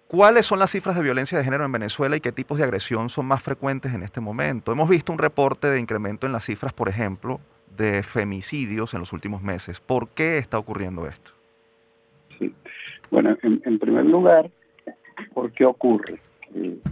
[0.08, 3.08] ¿cuáles son las cifras de violencia de género en Venezuela y qué tipos de agresión
[3.08, 4.72] son más frecuentes en este momento?
[4.72, 7.40] Hemos visto un reporte de incremento en las cifras, por ejemplo,
[7.76, 9.80] de femicidios en los últimos meses.
[9.80, 11.32] ¿Por qué está ocurriendo esto?
[13.10, 14.50] Bueno, en, primer lugar,
[15.32, 16.20] ¿por qué ocurre?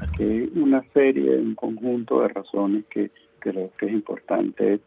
[0.01, 4.81] aquí hay una serie, un conjunto de razones que creo que es importante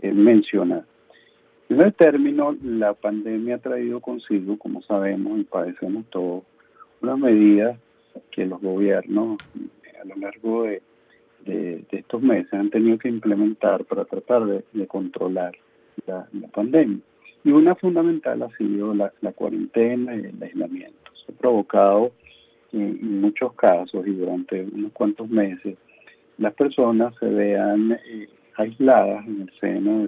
[0.00, 0.84] eh, mencionar.
[1.72, 6.42] En primer término, la pandemia ha traído consigo, como sabemos y padecemos todos,
[7.00, 7.78] una medida
[8.30, 9.38] que los gobiernos
[9.98, 10.82] a lo largo de,
[11.90, 15.54] estos meses han tenido que implementar para tratar de, controlar
[16.06, 16.98] la, pandemia.
[17.42, 21.10] Y una fundamental ha sido la, cuarentena y el aislamiento.
[21.24, 22.12] Se ha provocado
[22.72, 25.78] en, muchos casos y durante unos cuantos meses
[26.36, 30.02] las personas se vean eh, aisladas en el seno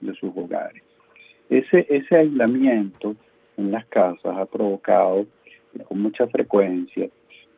[0.00, 0.83] de sus hogares.
[1.54, 3.14] Ese, aislamiento
[3.56, 5.24] en las casas ha provocado
[5.86, 7.08] con mucha frecuencia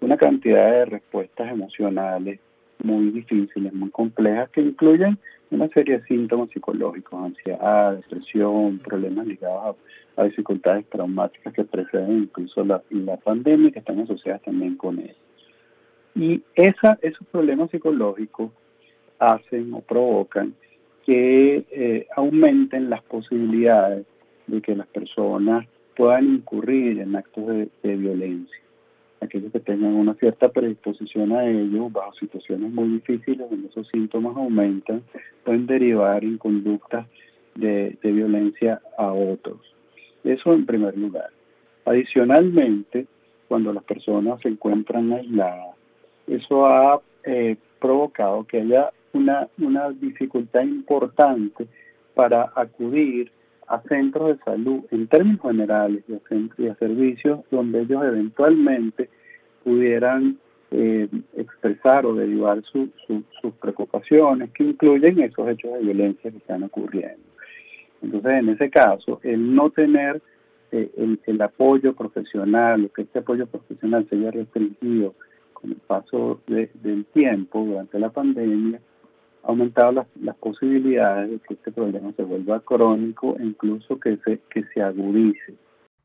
[0.03, 2.39] una cantidad de respuestas emocionales
[2.83, 5.17] muy difíciles, muy complejas, que incluyen
[5.51, 9.77] una serie de síntomas psicológicos, ansiedad, depresión, problemas ligados
[10.17, 12.83] a, dificultades traumáticas que preceden incluso la,
[13.25, 15.17] pandemia y que están asociadas también con él.
[16.15, 18.51] Y esos problemas psicológicos
[19.19, 20.55] hacen o provocan
[21.07, 24.05] que eh, aumenten las posibilidades
[24.49, 25.65] de que las personas
[25.97, 28.57] puedan incurrir en actos de, violencia.
[29.21, 34.37] Aquellos que tengan una cierta predisposición a ello, bajo situaciones muy difíciles donde esos síntomas
[34.37, 35.03] aumentan,
[35.45, 37.07] pueden derivar en conductas
[37.55, 39.61] de, violencia a otros.
[40.25, 41.31] Eso en primer lugar.
[41.85, 43.07] Adicionalmente,
[43.49, 45.77] cuando las personas se encuentran aisladas,
[46.27, 51.67] eso ha eh, provocado que haya una, una dificultad importante
[52.15, 53.31] para acudir
[53.69, 56.21] a centros de salud en términos generales y a,
[56.59, 59.09] y a servicios donde ellos eventualmente
[59.65, 60.39] pudieran
[60.71, 67.23] eh, expresar o derivar sus preocupaciones que incluyen esos hechos de violencia que están ocurriendo.
[68.03, 70.21] Entonces, en ese caso, el no tener
[70.73, 70.91] eh,
[71.27, 75.15] el, apoyo profesional, o que este apoyo profesional se haya restringido
[75.53, 78.81] con el paso del tiempo durante la pandemia,
[79.47, 84.41] aumentado las, las, posibilidades de que este problema se vuelva crónico e incluso que se,
[84.51, 85.55] que se agudice.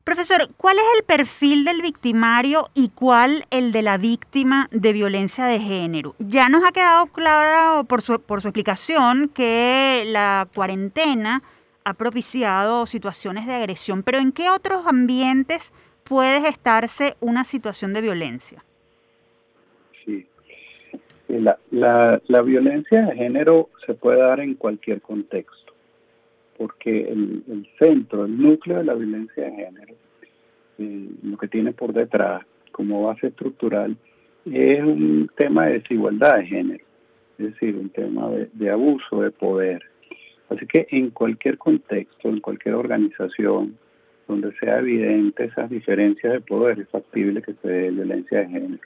[0.04, 5.44] Profesor, ¿cuál es el perfil del victimario y cuál el de la víctima de violencia
[5.44, 6.16] de género?
[6.18, 11.42] Ya nos ha quedado claro por su, por su explicación que la cuarentena
[11.84, 15.72] ha propiciado situaciones de agresión, pero ¿en qué otros ambientes
[16.04, 18.64] puede gestarse una situación de violencia?
[21.40, 25.72] La, violencia de género se puede dar en cualquier contexto,
[26.58, 29.94] porque el, el centro, el núcleo de la violencia de género,
[30.78, 33.96] eh, lo que tiene por detrás como base estructural,
[34.44, 36.84] es un tema de desigualdad de género,
[37.38, 39.82] es decir, un tema de, de abuso de poder.
[40.50, 43.78] Así que en cualquier contexto, en cualquier organización,
[44.28, 48.82] donde sea evidente esas diferencias de poder, es factible que se dé violencia de género.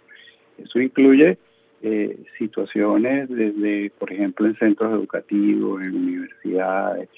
[0.58, 1.38] Eso incluye
[1.82, 7.08] eh, situaciones desde, por ejemplo, en centros educativos, en universidades,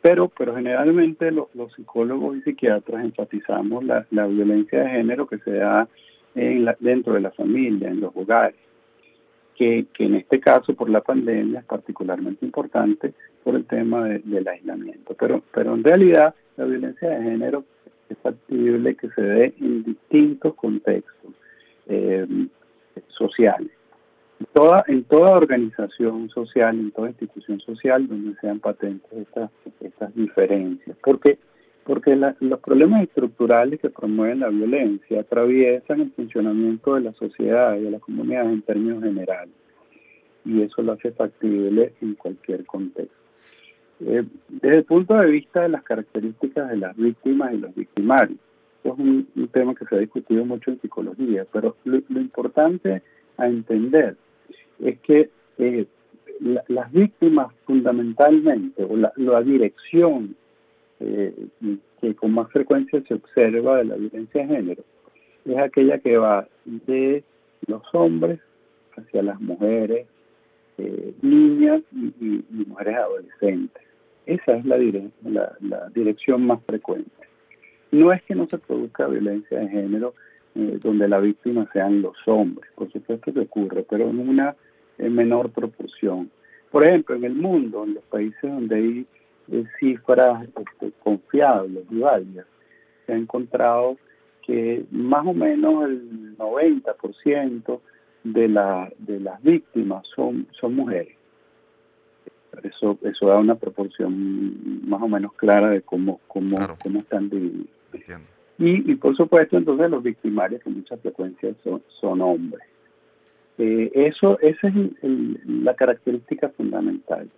[0.00, 5.52] pero, pero generalmente los psicólogos y psiquiatras enfatizamos la, la, violencia de género que se
[5.52, 5.88] da
[6.34, 8.56] en la, dentro de la familia, en los hogares,
[9.56, 14.46] que, que, en este caso por la pandemia es particularmente importante por el tema del
[14.46, 15.14] aislamiento.
[15.18, 17.64] Pero, pero en realidad la violencia de género
[18.10, 21.32] es factible que se dé en distintos contextos.
[21.86, 22.26] Eh,
[23.08, 23.70] sociales.
[24.52, 30.96] Toda, en toda organización social, en toda institución social donde sean patentes estas, estas diferencias.
[31.02, 31.38] Porque,
[31.84, 37.82] porque los problemas estructurales que promueven la violencia atraviesan el funcionamiento de la sociedad y
[37.82, 39.54] de la comunidad en términos generales.
[40.44, 43.14] Y eso lo hace factible en cualquier contexto.
[44.00, 48.38] Eh, desde el punto de vista de las características de las víctimas y los victimarios,
[48.82, 53.02] es un, tema que se ha discutido mucho en psicología, pero lo, importante
[53.36, 54.16] a entender
[54.80, 55.86] es que eh,
[56.68, 60.36] las víctimas fundamentalmente, o la, dirección
[61.00, 61.32] eh,
[62.00, 64.84] que con más frecuencia se observa de la violencia de género,
[65.44, 67.22] es aquella que va de
[67.66, 68.40] los hombres
[68.96, 70.06] hacia las mujeres,
[70.78, 73.82] eh, niñas y, mujeres adolescentes.
[74.26, 74.78] Esa es la,
[75.60, 77.10] la dirección más frecuente.
[77.90, 80.14] No es que no se produzca violencia de género
[80.54, 84.54] eh, donde la víctima sean los hombres, por supuesto que ocurre, pero en una
[84.98, 86.30] menor proporción.
[86.70, 89.06] Por ejemplo, en el mundo, en los países donde hay
[89.52, 92.46] eh, cifras este, confiables y válidas,
[93.06, 93.96] se ha encontrado
[94.46, 97.80] que más o menos el 90%
[98.24, 101.16] de, la, de las víctimas son, son mujeres.
[102.62, 107.68] Eso, eso da una proporción más o menos clara de cómo, cómo, cómo están divididos.
[108.58, 112.62] Y, y, por supuesto, entonces los victimarios con mucha frecuencia son, son hombres.
[113.58, 114.74] Eh, eso, esa es
[115.46, 117.28] la característica fundamental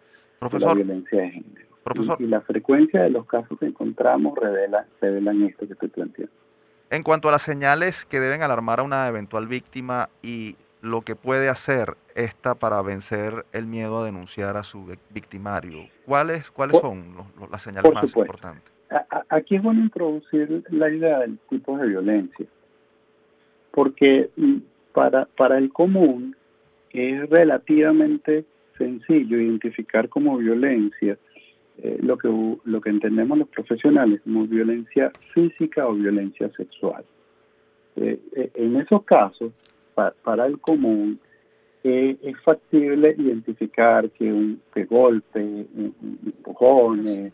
[0.41, 1.67] de la violencia de género.
[1.85, 6.33] Profesor, y, la frecuencia de los casos que encontramos revela, revelan esto que estoy planteando.
[6.91, 11.17] En cuanto a las señales que deben alarmar a una eventual víctima y lo que
[11.17, 17.15] puede hacer esta para vencer el miedo a denunciar a su victimario, ¿cuáles, cuáles son
[17.51, 18.76] las señales más importantes?
[19.29, 22.47] Aquí es bueno introducir la idea del tipo de violencia,
[23.73, 24.57] porque mm,
[24.93, 26.37] para, para el común
[26.91, 28.45] es relativamente
[28.79, 31.19] sencillo identificar como violencia
[31.79, 32.29] eh, lo, que,
[32.65, 37.05] lo que entendemos los profesionales como violencia física o violencia sexual.
[37.97, 39.53] Eh, eh, en esos casos,
[39.95, 41.19] para el común,
[41.83, 45.41] es factible identificar que un que golpe,
[45.77, 47.33] empujones,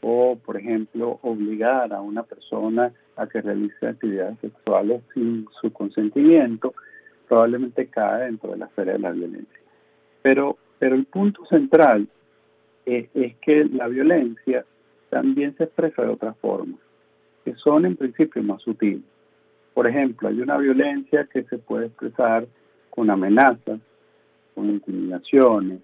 [0.00, 6.74] o, por ejemplo, obligar a una persona a que realice actividades sexuales sin su consentimiento,
[7.28, 9.60] probablemente cae dentro de la esfera de la violencia.
[10.22, 12.08] Pero, pero el punto central
[12.84, 13.08] es,
[13.42, 14.64] que la violencia
[15.10, 16.78] también se expresa de otras formas,
[17.44, 19.02] que son en principio más sutiles.
[19.74, 22.46] Por ejemplo, hay una violencia que se puede expresar
[22.90, 23.80] con amenazas,
[24.54, 25.80] con intimidaciones,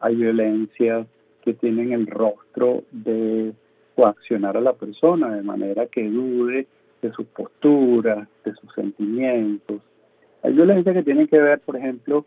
[0.00, 1.06] hay violencias
[1.46, 3.52] que tienen el rostro de
[3.94, 6.66] coaccionar a la persona de manera que dude
[7.00, 9.80] de sus posturas, de sus sentimientos.
[10.42, 12.26] Hay violencia que tiene que ver, por ejemplo,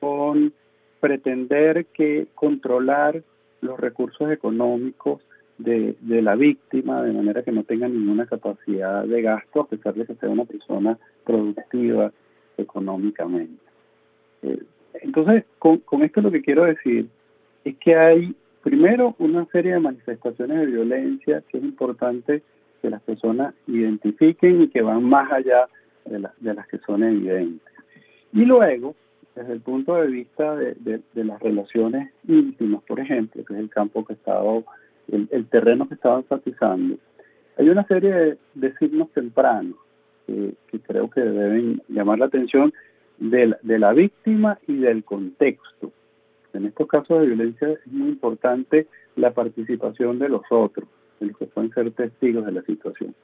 [0.00, 0.54] con
[0.98, 3.22] pretender que controlar
[3.60, 5.20] los recursos económicos
[5.58, 10.06] de, la víctima de manera que no tenga ninguna capacidad de gasto a pesar de
[10.06, 12.10] que sea una persona productiva
[12.56, 13.62] económicamente.
[14.42, 14.62] Eh,
[15.02, 17.08] entonces, con, con esto lo que quiero decir
[17.64, 22.42] es que hay Primero, una serie de manifestaciones de violencia que es importante
[22.80, 25.68] que las personas identifiquen y que van más allá
[26.06, 27.70] de, las que son evidentes.
[28.32, 28.94] Y luego,
[29.34, 34.02] desde el punto de vista de, las relaciones íntimas, por ejemplo, que es el campo
[34.02, 34.54] que estaba,
[35.12, 36.96] el, el terreno que estaba enfatizando,
[37.58, 39.76] hay una serie de, signos tempranos
[40.26, 40.54] que,
[40.86, 42.72] creo que deben llamar la atención
[43.18, 45.92] de la víctima y del contexto.
[46.54, 48.86] En estos casos de violencia es muy importante
[49.16, 50.88] la participación de los otros,
[51.20, 53.14] de los que pueden ser testigos de la situación.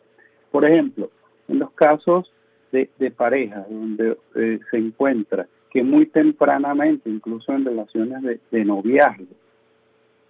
[0.50, 1.10] Por ejemplo,
[1.48, 2.32] en los casos
[2.72, 9.26] de, de pareja donde eh, se encuentra que muy tempranamente, incluso en relaciones de, noviazgo,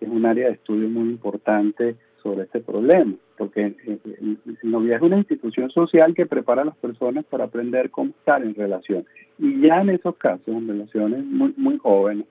[0.00, 5.06] es un área de estudio muy importante sobre este problema, porque eh, eh, el, noviazgo
[5.06, 9.06] es una institución social que prepara a las personas para aprender cómo estar en relación.
[9.38, 12.26] Y ya en esos casos, en relaciones muy jóvenes,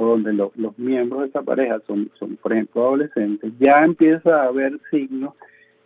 [0.00, 4.46] o donde los miembros de esa pareja son, son, por ejemplo, adolescentes, ya empieza a
[4.46, 5.34] haber signos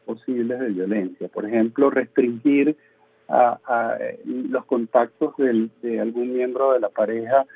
[0.05, 1.29] posibles de violencia.
[1.29, 2.77] Por ejemplo, restringir
[3.31, 3.97] a,
[4.27, 7.47] los contactos de algún miembro de la pareja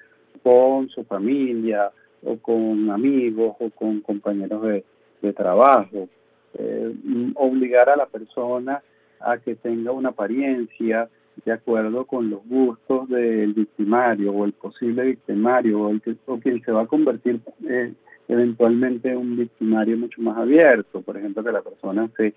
[0.42, 1.90] con su familia
[2.25, 6.09] o con amigos o con compañeros de, trabajo.
[6.55, 6.95] Eh,
[7.35, 8.81] obligar a la persona
[9.21, 11.11] a que tenga una apariencia
[11.44, 16.38] de acuerdo con los gustos del victimario o el posible victimario o, el que, o
[16.38, 17.92] quien se va a convertir eh,
[18.29, 22.35] eventualmente en un victimario mucho más abierto, por ejemplo que la persona se,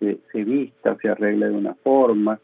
[0.00, 2.40] se, vista, se arregle de una forma.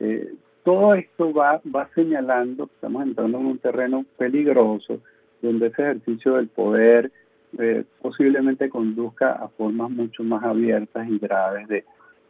[0.00, 0.34] Eh,
[0.64, 5.00] todo esto va, va señalando que estamos entrando en un terreno peligroso
[5.40, 7.10] donde ese ejercicio del poder
[7.58, 11.84] eh, posiblemente conduzca a formas mucho más abiertas y graves de,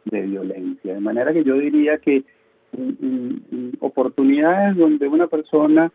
[0.05, 0.93] de violencia.
[0.93, 2.23] De manera que yo diría que
[3.79, 5.91] oportunidades donde una persona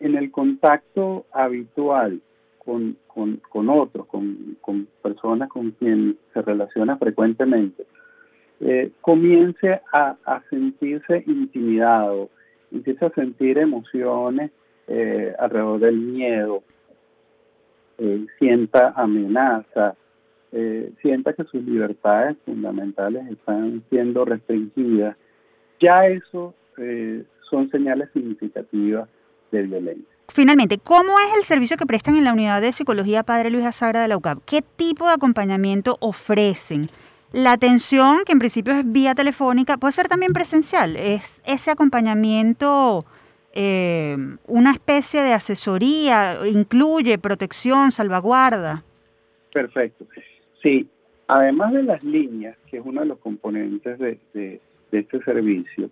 [0.00, 2.20] en el contacto habitual
[2.58, 7.86] con, con, otros, con, con, personas con quien se relaciona frecuentemente,
[8.60, 12.28] eh, comience a, a, sentirse intimidado,
[12.70, 14.50] empiece a sentir emociones
[14.86, 16.62] eh, alrededor del miedo,
[17.98, 19.96] eh, sienta amenaza,
[21.02, 25.14] sienta que sus libertades fundamentales están siendo restringidas
[25.80, 29.08] ya eso eh, son señales significativas
[29.50, 30.18] de violencia.
[30.28, 34.02] Finalmente, ¿cómo es el servicio que prestan en la unidad de psicología Padre Luis Azagra
[34.02, 34.44] de la UCAP?
[34.44, 36.88] ¿Qué tipo de acompañamiento ofrecen?
[37.32, 40.96] La atención, que en principio es vía telefónica, puede ser también presencial.
[40.96, 43.04] ¿Es ese acompañamiento
[43.54, 46.38] eh, una especie de asesoría?
[46.46, 48.84] ¿Incluye protección, salvaguarda?
[49.52, 50.06] Perfecto.
[50.62, 50.88] Sí,
[51.26, 54.60] además de las líneas, que es uno de los componentes de, de
[54.92, 55.90] este servicio,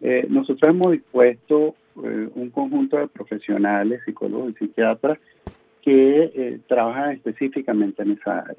[0.00, 1.74] eh, nosotros hemos dispuesto
[2.04, 5.18] eh, un conjunto de profesionales, psicólogos y psiquiatras,
[5.82, 8.54] que eh, trabajan específicamente en esa área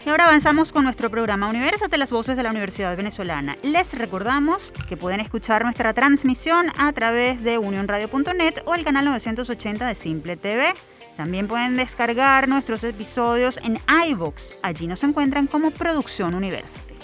[0.04, 3.56] Y ahora avanzamos con nuestro programa Universate las voces de la Universidad Venezolana.
[3.62, 9.88] Les recordamos que pueden escuchar nuestra transmisión a través de unionradio.net o el canal 980
[9.88, 10.74] de Simple TV.
[11.16, 13.78] También pueden descargar nuestros episodios en
[14.08, 14.58] iVoox.
[14.62, 16.94] Allí nos encuentran como Producción Universate.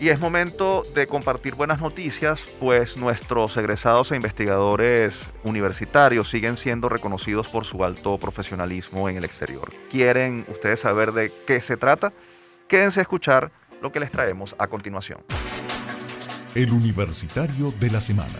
[0.00, 6.88] Y es momento de compartir buenas noticias, pues nuestros egresados e investigadores universitarios siguen siendo
[6.88, 9.70] reconocidos por su alto profesionalismo en el exterior.
[9.90, 12.12] ¿Quieren ustedes saber de qué se trata?
[12.70, 13.50] Quédense a escuchar
[13.82, 15.18] lo que les traemos a continuación.
[16.54, 18.38] El Universitario de la Semana.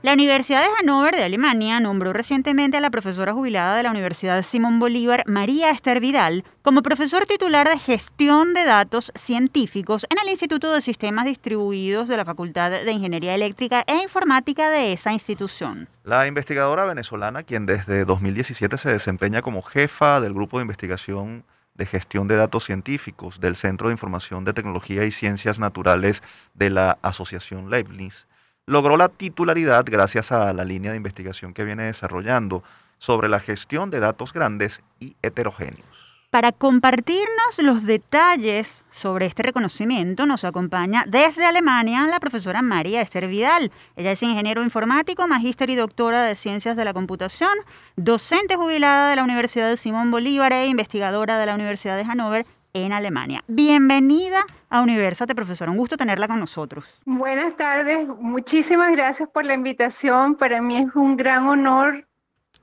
[0.00, 4.42] La Universidad de Hannover de Alemania nombró recientemente a la profesora jubilada de la Universidad
[4.42, 10.30] Simón Bolívar, María Esther Vidal, como profesor titular de gestión de datos científicos en el
[10.30, 15.90] Instituto de Sistemas Distribuidos de la Facultad de Ingeniería Eléctrica e Informática de esa institución.
[16.02, 21.44] La investigadora venezolana, quien desde 2017 se desempeña como jefa del grupo de investigación
[21.74, 26.22] de gestión de datos científicos del Centro de Información de Tecnología y Ciencias Naturales
[26.54, 28.26] de la Asociación Leibniz,
[28.66, 32.62] logró la titularidad gracias a la línea de investigación que viene desarrollando
[32.98, 35.93] sobre la gestión de datos grandes y heterogéneos.
[36.34, 43.28] Para compartirnos los detalles sobre este reconocimiento nos acompaña desde Alemania la profesora María Esther
[43.28, 43.70] Vidal.
[43.94, 47.52] Ella es ingeniero informático, magíster y doctora de ciencias de la computación,
[47.94, 52.46] docente jubilada de la Universidad de Simón Bolívar e investigadora de la Universidad de Hannover
[52.72, 53.44] en Alemania.
[53.46, 55.70] Bienvenida a Universate, profesora.
[55.70, 57.00] Un gusto tenerla con nosotros.
[57.04, 58.08] Buenas tardes.
[58.08, 60.34] Muchísimas gracias por la invitación.
[60.34, 62.08] Para mí es un gran honor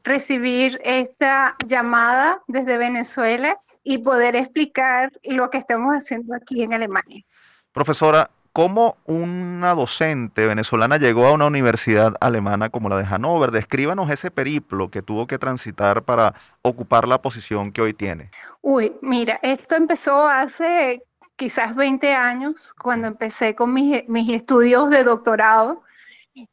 [0.03, 7.23] recibir esta llamada desde Venezuela y poder explicar lo que estamos haciendo aquí en Alemania.
[7.71, 13.51] Profesora, ¿cómo una docente venezolana llegó a una universidad alemana como la de Hannover?
[13.51, 18.29] Descríbanos ese periplo que tuvo que transitar para ocupar la posición que hoy tiene.
[18.61, 21.03] Uy, mira, esto empezó hace
[21.35, 25.81] quizás 20 años, cuando empecé con mis, mis estudios de doctorado.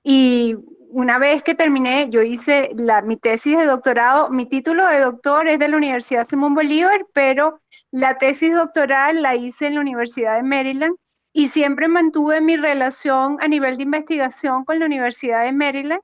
[0.03, 0.57] Y
[0.91, 5.49] una vez que terminé, yo hice la, mi tesis de doctorado, mi título de doctor
[5.49, 7.61] es de la Universidad Simón Bolívar, pero
[7.91, 10.97] la tesis doctoral la hice en la Universidad de Maryland
[11.32, 16.01] y siempre mantuve mi relación a nivel de investigación con la Universidad de Maryland.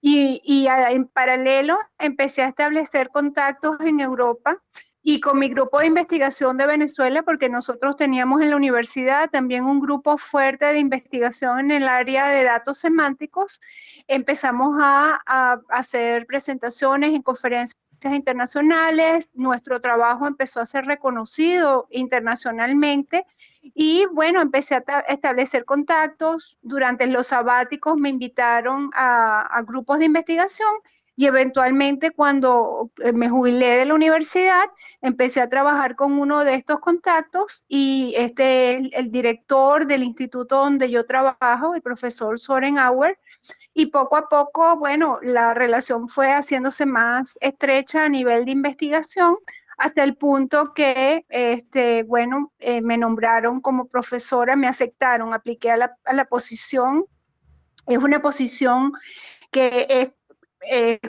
[0.00, 4.62] Y, y en paralelo empecé a establecer contactos en Europa
[5.10, 9.64] y con mi grupo de investigación de Venezuela, porque nosotros teníamos en la universidad también
[9.64, 13.58] un grupo fuerte de investigación en el área de datos semánticos,
[14.06, 23.24] empezamos a, hacer presentaciones en conferencias internacionales, nuestro trabajo empezó a ser reconocido internacionalmente
[23.62, 26.58] y bueno, empecé a establecer contactos.
[26.60, 30.68] Durante los sabáticos me invitaron a, grupos de investigación
[31.18, 34.62] y eventualmente cuando eh, me jubilé de la universidad,
[35.02, 40.58] empecé a trabajar con uno de estos contactos y este es el director del instituto
[40.58, 43.18] donde yo trabajo, el profesor Soren Auer,
[43.74, 49.38] y poco a poco, bueno, la relación fue haciéndose más estrecha a nivel de investigación
[49.76, 55.78] hasta el punto que, este, bueno, eh, me nombraron como profesora, me aceptaron, apliqué a
[55.78, 57.06] la, a la posición.
[57.88, 58.92] Es una posición
[59.50, 60.17] que es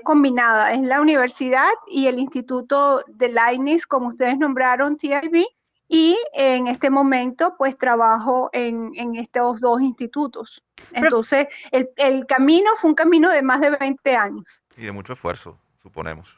[0.04, 5.45] combinada, es la universidad y el Instituto de Leibniz, como ustedes nombraron, TIB,
[5.91, 10.64] y en este momento pues trabajo en, estos dos institutos.
[10.93, 14.62] Entonces, el, camino fue un camino de más de 20 años.
[14.78, 16.38] Y de mucho esfuerzo, suponemos.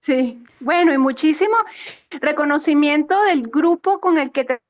[0.00, 1.54] Sí, bueno, y muchísimo
[2.10, 4.60] reconocimiento del grupo con el que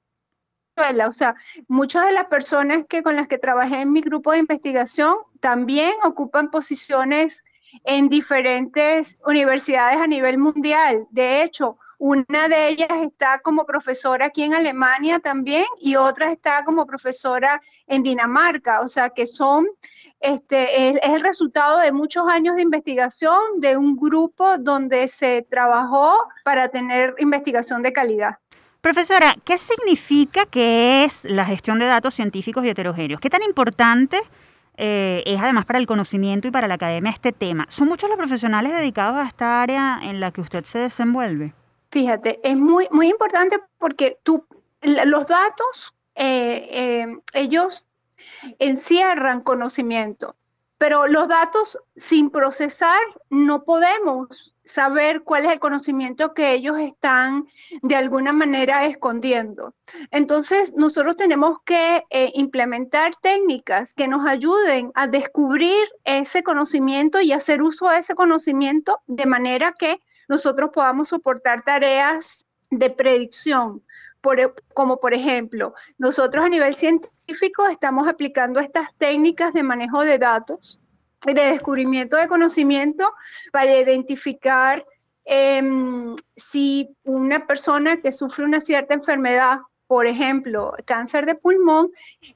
[1.07, 1.37] o sea,
[1.69, 5.93] muchas de las personas que con las que trabajé en mi grupo de investigación también
[6.05, 7.45] ocupan posiciones
[7.85, 11.07] en diferentes universidades a nivel mundial.
[11.11, 16.65] De hecho, una de ellas está como profesora aquí en Alemania también y otra está
[16.65, 18.81] como profesora en Dinamarca.
[18.81, 19.67] O sea que son,
[20.19, 26.17] este, es, el resultado de muchos años de investigación de un grupo donde se trabajó
[26.43, 28.39] para tener investigación de calidad.
[28.81, 33.21] Profesora, ¿qué significa que es la gestión de datos científicos y heterogéneos?
[33.21, 34.23] ¿Qué tan importante
[34.77, 37.67] eh, es además para el conocimiento y para la academia este tema?
[37.69, 41.53] ¿Son muchos los profesionales dedicados a esta área en la que usted se desenvuelve?
[41.91, 44.45] Fíjate, es muy, muy importante porque tú,
[44.83, 47.87] los datos, eh, eh, ellos
[48.59, 50.37] encierran conocimiento,
[50.81, 57.47] pero los datos sin procesar no podemos saber cuál es el conocimiento que ellos están
[57.83, 59.75] de alguna manera escondiendo.
[60.11, 67.33] Entonces, nosotros tenemos que eh, implementar técnicas que nos ayuden a descubrir ese conocimiento y
[67.33, 70.01] hacer uso de ese conocimiento de manera que
[70.31, 73.83] nosotros podamos soportar tareas de predicción,
[74.39, 77.20] e, como por ejemplo, nosotros a nivel científico
[77.71, 80.81] estamos aplicando estas técnicas de manejo de datos,
[81.25, 83.13] de descubrimiento de conocimiento
[83.53, 84.85] para identificar
[85.25, 91.91] em, si una persona que sufre una cierta enfermedad, por ejemplo, cáncer de pulmón,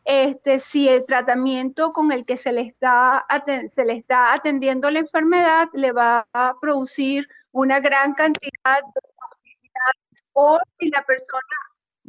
[0.05, 3.27] este, si el tratamiento con el que se le, está,
[3.73, 10.25] se le está atendiendo la enfermedad le va a producir una gran cantidad de posibilidades
[10.33, 11.57] o si la persona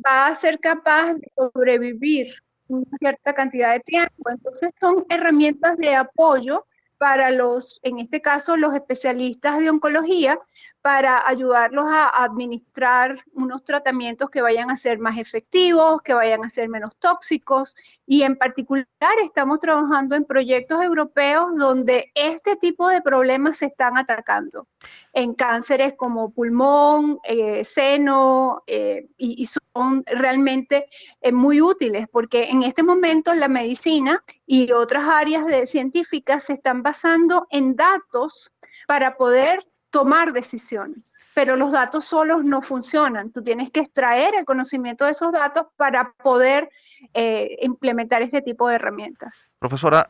[0.05, 4.29] va a ser capaz de sobrevivir una cierta cantidad de tiempo.
[4.29, 6.65] Entonces son herramientas de apoyo
[6.97, 10.39] para los, en este caso, los especialistas de oncología,
[10.85, 16.49] para ayudarlos a administrar unos tratamientos que vayan a ser más efectivos, que vayan a
[16.49, 17.75] ser menos tóxicos.
[18.05, 18.85] Y en particular
[19.23, 24.67] estamos trabajando en proyectos europeos donde este tipo de problemas se están atacando,
[25.11, 30.85] en cánceres como pulmón, eh, seno, eh, y, son realmente
[31.19, 36.83] eh, muy útiles porque en este momento la medicina y otras áreas científicas se están
[36.83, 38.51] basando en datos
[38.87, 39.65] para poder
[39.95, 41.15] tomar decisiones.
[41.33, 43.31] Pero los datos solos no funcionan.
[43.31, 46.69] Tú tienes que extraer el conocimiento de esos datos para poder
[47.13, 49.49] eh, implementar este tipo de herramientas.
[49.57, 50.09] Profesora,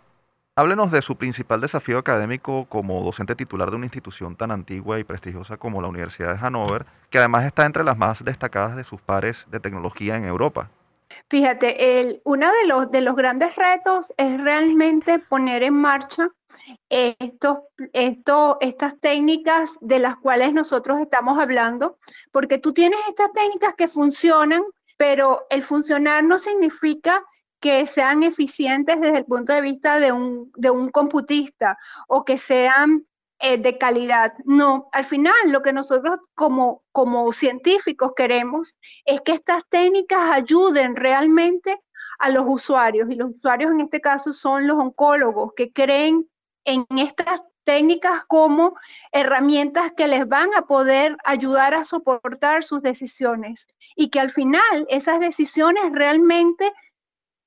[0.56, 5.04] háblenos de su principal desafío académico como docente titular de una institución tan antigua y
[5.04, 9.02] prestigiosa como la Universidad de Hannover, que además está entre las más destacadas de sus
[9.02, 10.72] pares de tecnología en Europa.
[11.30, 16.30] Fíjate, el, uno de los, de los grandes retos es realmente poner en marcha
[16.90, 21.98] estas técnicas de las cuales nosotros estamos hablando,
[22.32, 24.64] porque tú tienes estas técnicas que funcionan,
[24.98, 27.24] pero el funcionar no significa
[27.60, 31.78] que sean eficientes desde el punto de vista de un, de un computista
[32.08, 33.06] o que sean
[33.40, 34.34] eh, de calidad.
[34.46, 40.96] No, al final lo que nosotros como, como científicos queremos es que estas técnicas ayuden
[40.96, 41.82] realmente
[42.20, 46.30] a los usuarios y los usuarios en este caso son los oncólogos que creen
[46.66, 48.76] en estas técnicas como
[49.12, 54.86] herramientas que les van a poder ayudar a soportar sus decisiones y que al final
[54.90, 56.72] esas decisiones realmente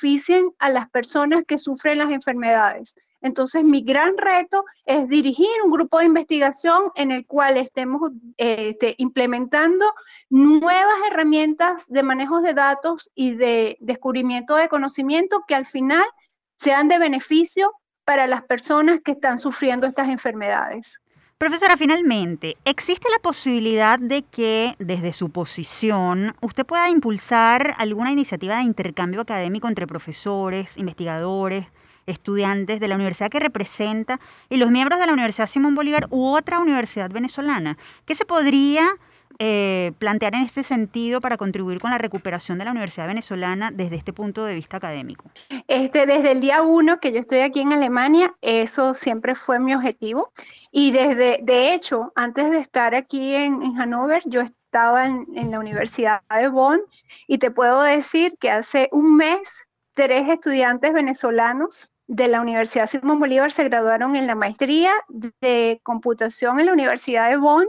[0.00, 2.94] beneficien a las personas que sufren las enfermedades.
[3.20, 8.94] Entonces, mi gran reto es dirigir un grupo de investigación en el cual estemos este,
[8.98, 9.92] implementando
[10.30, 16.04] nuevas herramientas de manejo de datos y de descubrimiento de conocimiento que al final
[16.58, 17.72] sean de beneficio
[18.08, 20.98] para las personas que están sufriendo estas enfermedades.
[21.36, 28.56] Profesora, finalmente, ¿existe la posibilidad de que desde su posición usted pueda impulsar alguna iniciativa
[28.56, 31.66] de intercambio académico entre profesores, investigadores,
[32.06, 36.28] estudiantes de la universidad que representa y los miembros de la Universidad Simón Bolívar u
[36.34, 37.76] otra universidad venezolana?
[38.06, 38.96] ¿Qué se podría
[39.38, 43.96] eh, plantear en este sentido para contribuir con la recuperación de la Universidad Venezolana desde
[43.96, 45.30] este punto de vista académico?
[45.68, 49.74] Este, desde el día uno que yo estoy aquí en Alemania, eso siempre fue mi
[49.74, 50.32] objetivo.
[50.70, 55.50] Y desde, de hecho, antes de estar aquí en, en Hannover, yo estaba en, en,
[55.50, 56.80] la Universidad de Bonn
[57.26, 63.20] y te puedo decir que hace un mes tres estudiantes venezolanos de la Universidad Simón
[63.20, 67.66] Bolívar se graduaron en la maestría de computación en la Universidad de Bonn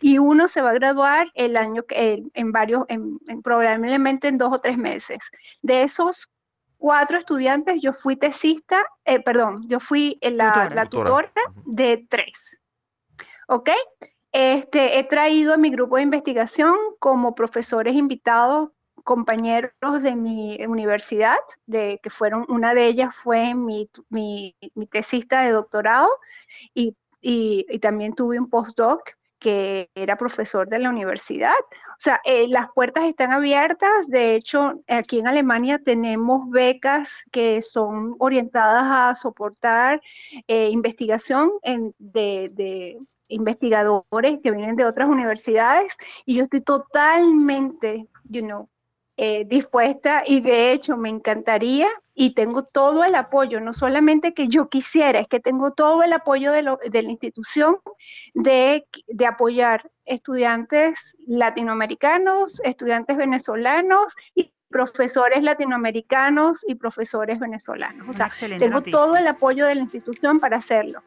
[0.00, 4.38] y uno se va a graduar el año en, en varios, en, en, probablemente en
[4.38, 5.18] dos o tres meses.
[5.62, 6.28] De esos
[6.76, 11.32] cuatro estudiantes, yo fui tesista, eh, perdón, yo fui la tutora, la tutora
[11.64, 12.58] de tres.
[13.46, 13.70] ¿Ok?
[14.32, 18.70] Este, he traído a mi grupo de investigación como profesores invitados
[19.06, 25.42] compañeros de mi universidad, de, que fueron, una de ellas fue mi, mi, mi tesista
[25.42, 26.10] de doctorado
[26.74, 31.54] y, y, y, también tuve un postdoc que era profesor de la universidad.
[31.70, 34.08] O sea, eh, las puertas están abiertas.
[34.08, 40.02] De hecho, aquí en Alemania tenemos becas que son orientadas a soportar
[40.48, 42.98] eh, investigación en, de, de
[43.28, 48.68] investigadores que vienen de otras universidades y yo estoy totalmente, you know,
[49.16, 54.48] eh, dispuesta y de hecho me encantaría y tengo todo el apoyo, no solamente que
[54.48, 57.78] yo quisiera, es que tengo todo el apoyo de, lo, de la institución
[58.34, 68.08] de, de, apoyar estudiantes latinoamericanos, estudiantes venezolanos y profesores latinoamericanos y profesores venezolanos.
[68.08, 68.98] O sea, tengo noticia.
[68.98, 71.02] todo el apoyo de la institución para hacerlo.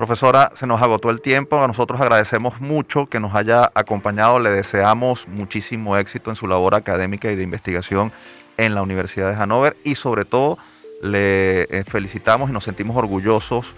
[0.00, 1.62] Profesora, se nos agotó el tiempo.
[1.62, 4.38] A nosotros agradecemos mucho que nos haya acompañado.
[4.40, 8.10] Le deseamos muchísimo éxito en su labor académica y de investigación
[8.56, 10.56] en la Universidad de Hannover y sobre todo
[11.02, 13.74] le eh, felicitamos y nos sentimos orgullosos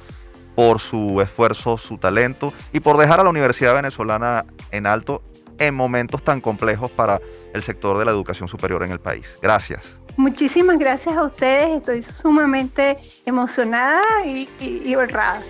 [0.55, 5.25] por su esfuerzo, su talento y por dejar a la Universidad Venezolana en alto
[5.59, 7.21] en momentos tan complejos para
[7.53, 9.27] el sector de la educación superior en el país.
[9.43, 9.97] Gracias.
[10.17, 11.79] Muchísimas gracias a ustedes.
[11.79, 12.97] Estoy sumamente
[13.27, 15.43] emocionada y, y, y honrada.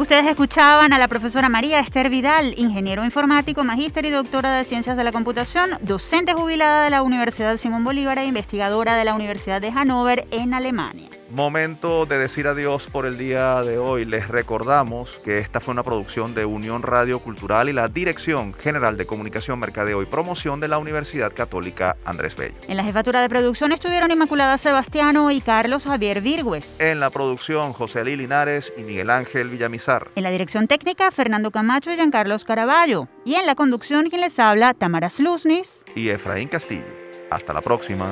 [0.00, 4.96] Ustedes escuchaban a la profesora María Esther Vidal, ingeniero informático, magíster y doctora de Ciencias
[4.96, 9.60] de la Computación, docente jubilada de la Universidad Simón Bolívar e investigadora de la Universidad
[9.60, 11.09] de Hannover en Alemania.
[11.30, 14.04] Momento de decir adiós por el día de hoy.
[14.04, 18.96] Les recordamos que esta fue una producción de Unión Radio Cultural y la Dirección General
[18.96, 22.56] de Comunicación, Mercadeo y Promoción de la Universidad Católica Andrés Bello.
[22.66, 26.74] En la jefatura de producción estuvieron Inmaculada Sebastiano y Carlos Javier Virgües.
[26.80, 30.08] En la producción, José Ali Linares y Miguel Ángel Villamizar.
[30.16, 33.06] En la dirección técnica, Fernando Camacho y Giancarlos Caraballo.
[33.24, 36.82] Y en la conducción, quien les habla, Tamara Sluznis y Efraín Castillo.
[37.30, 38.10] Hasta la próxima.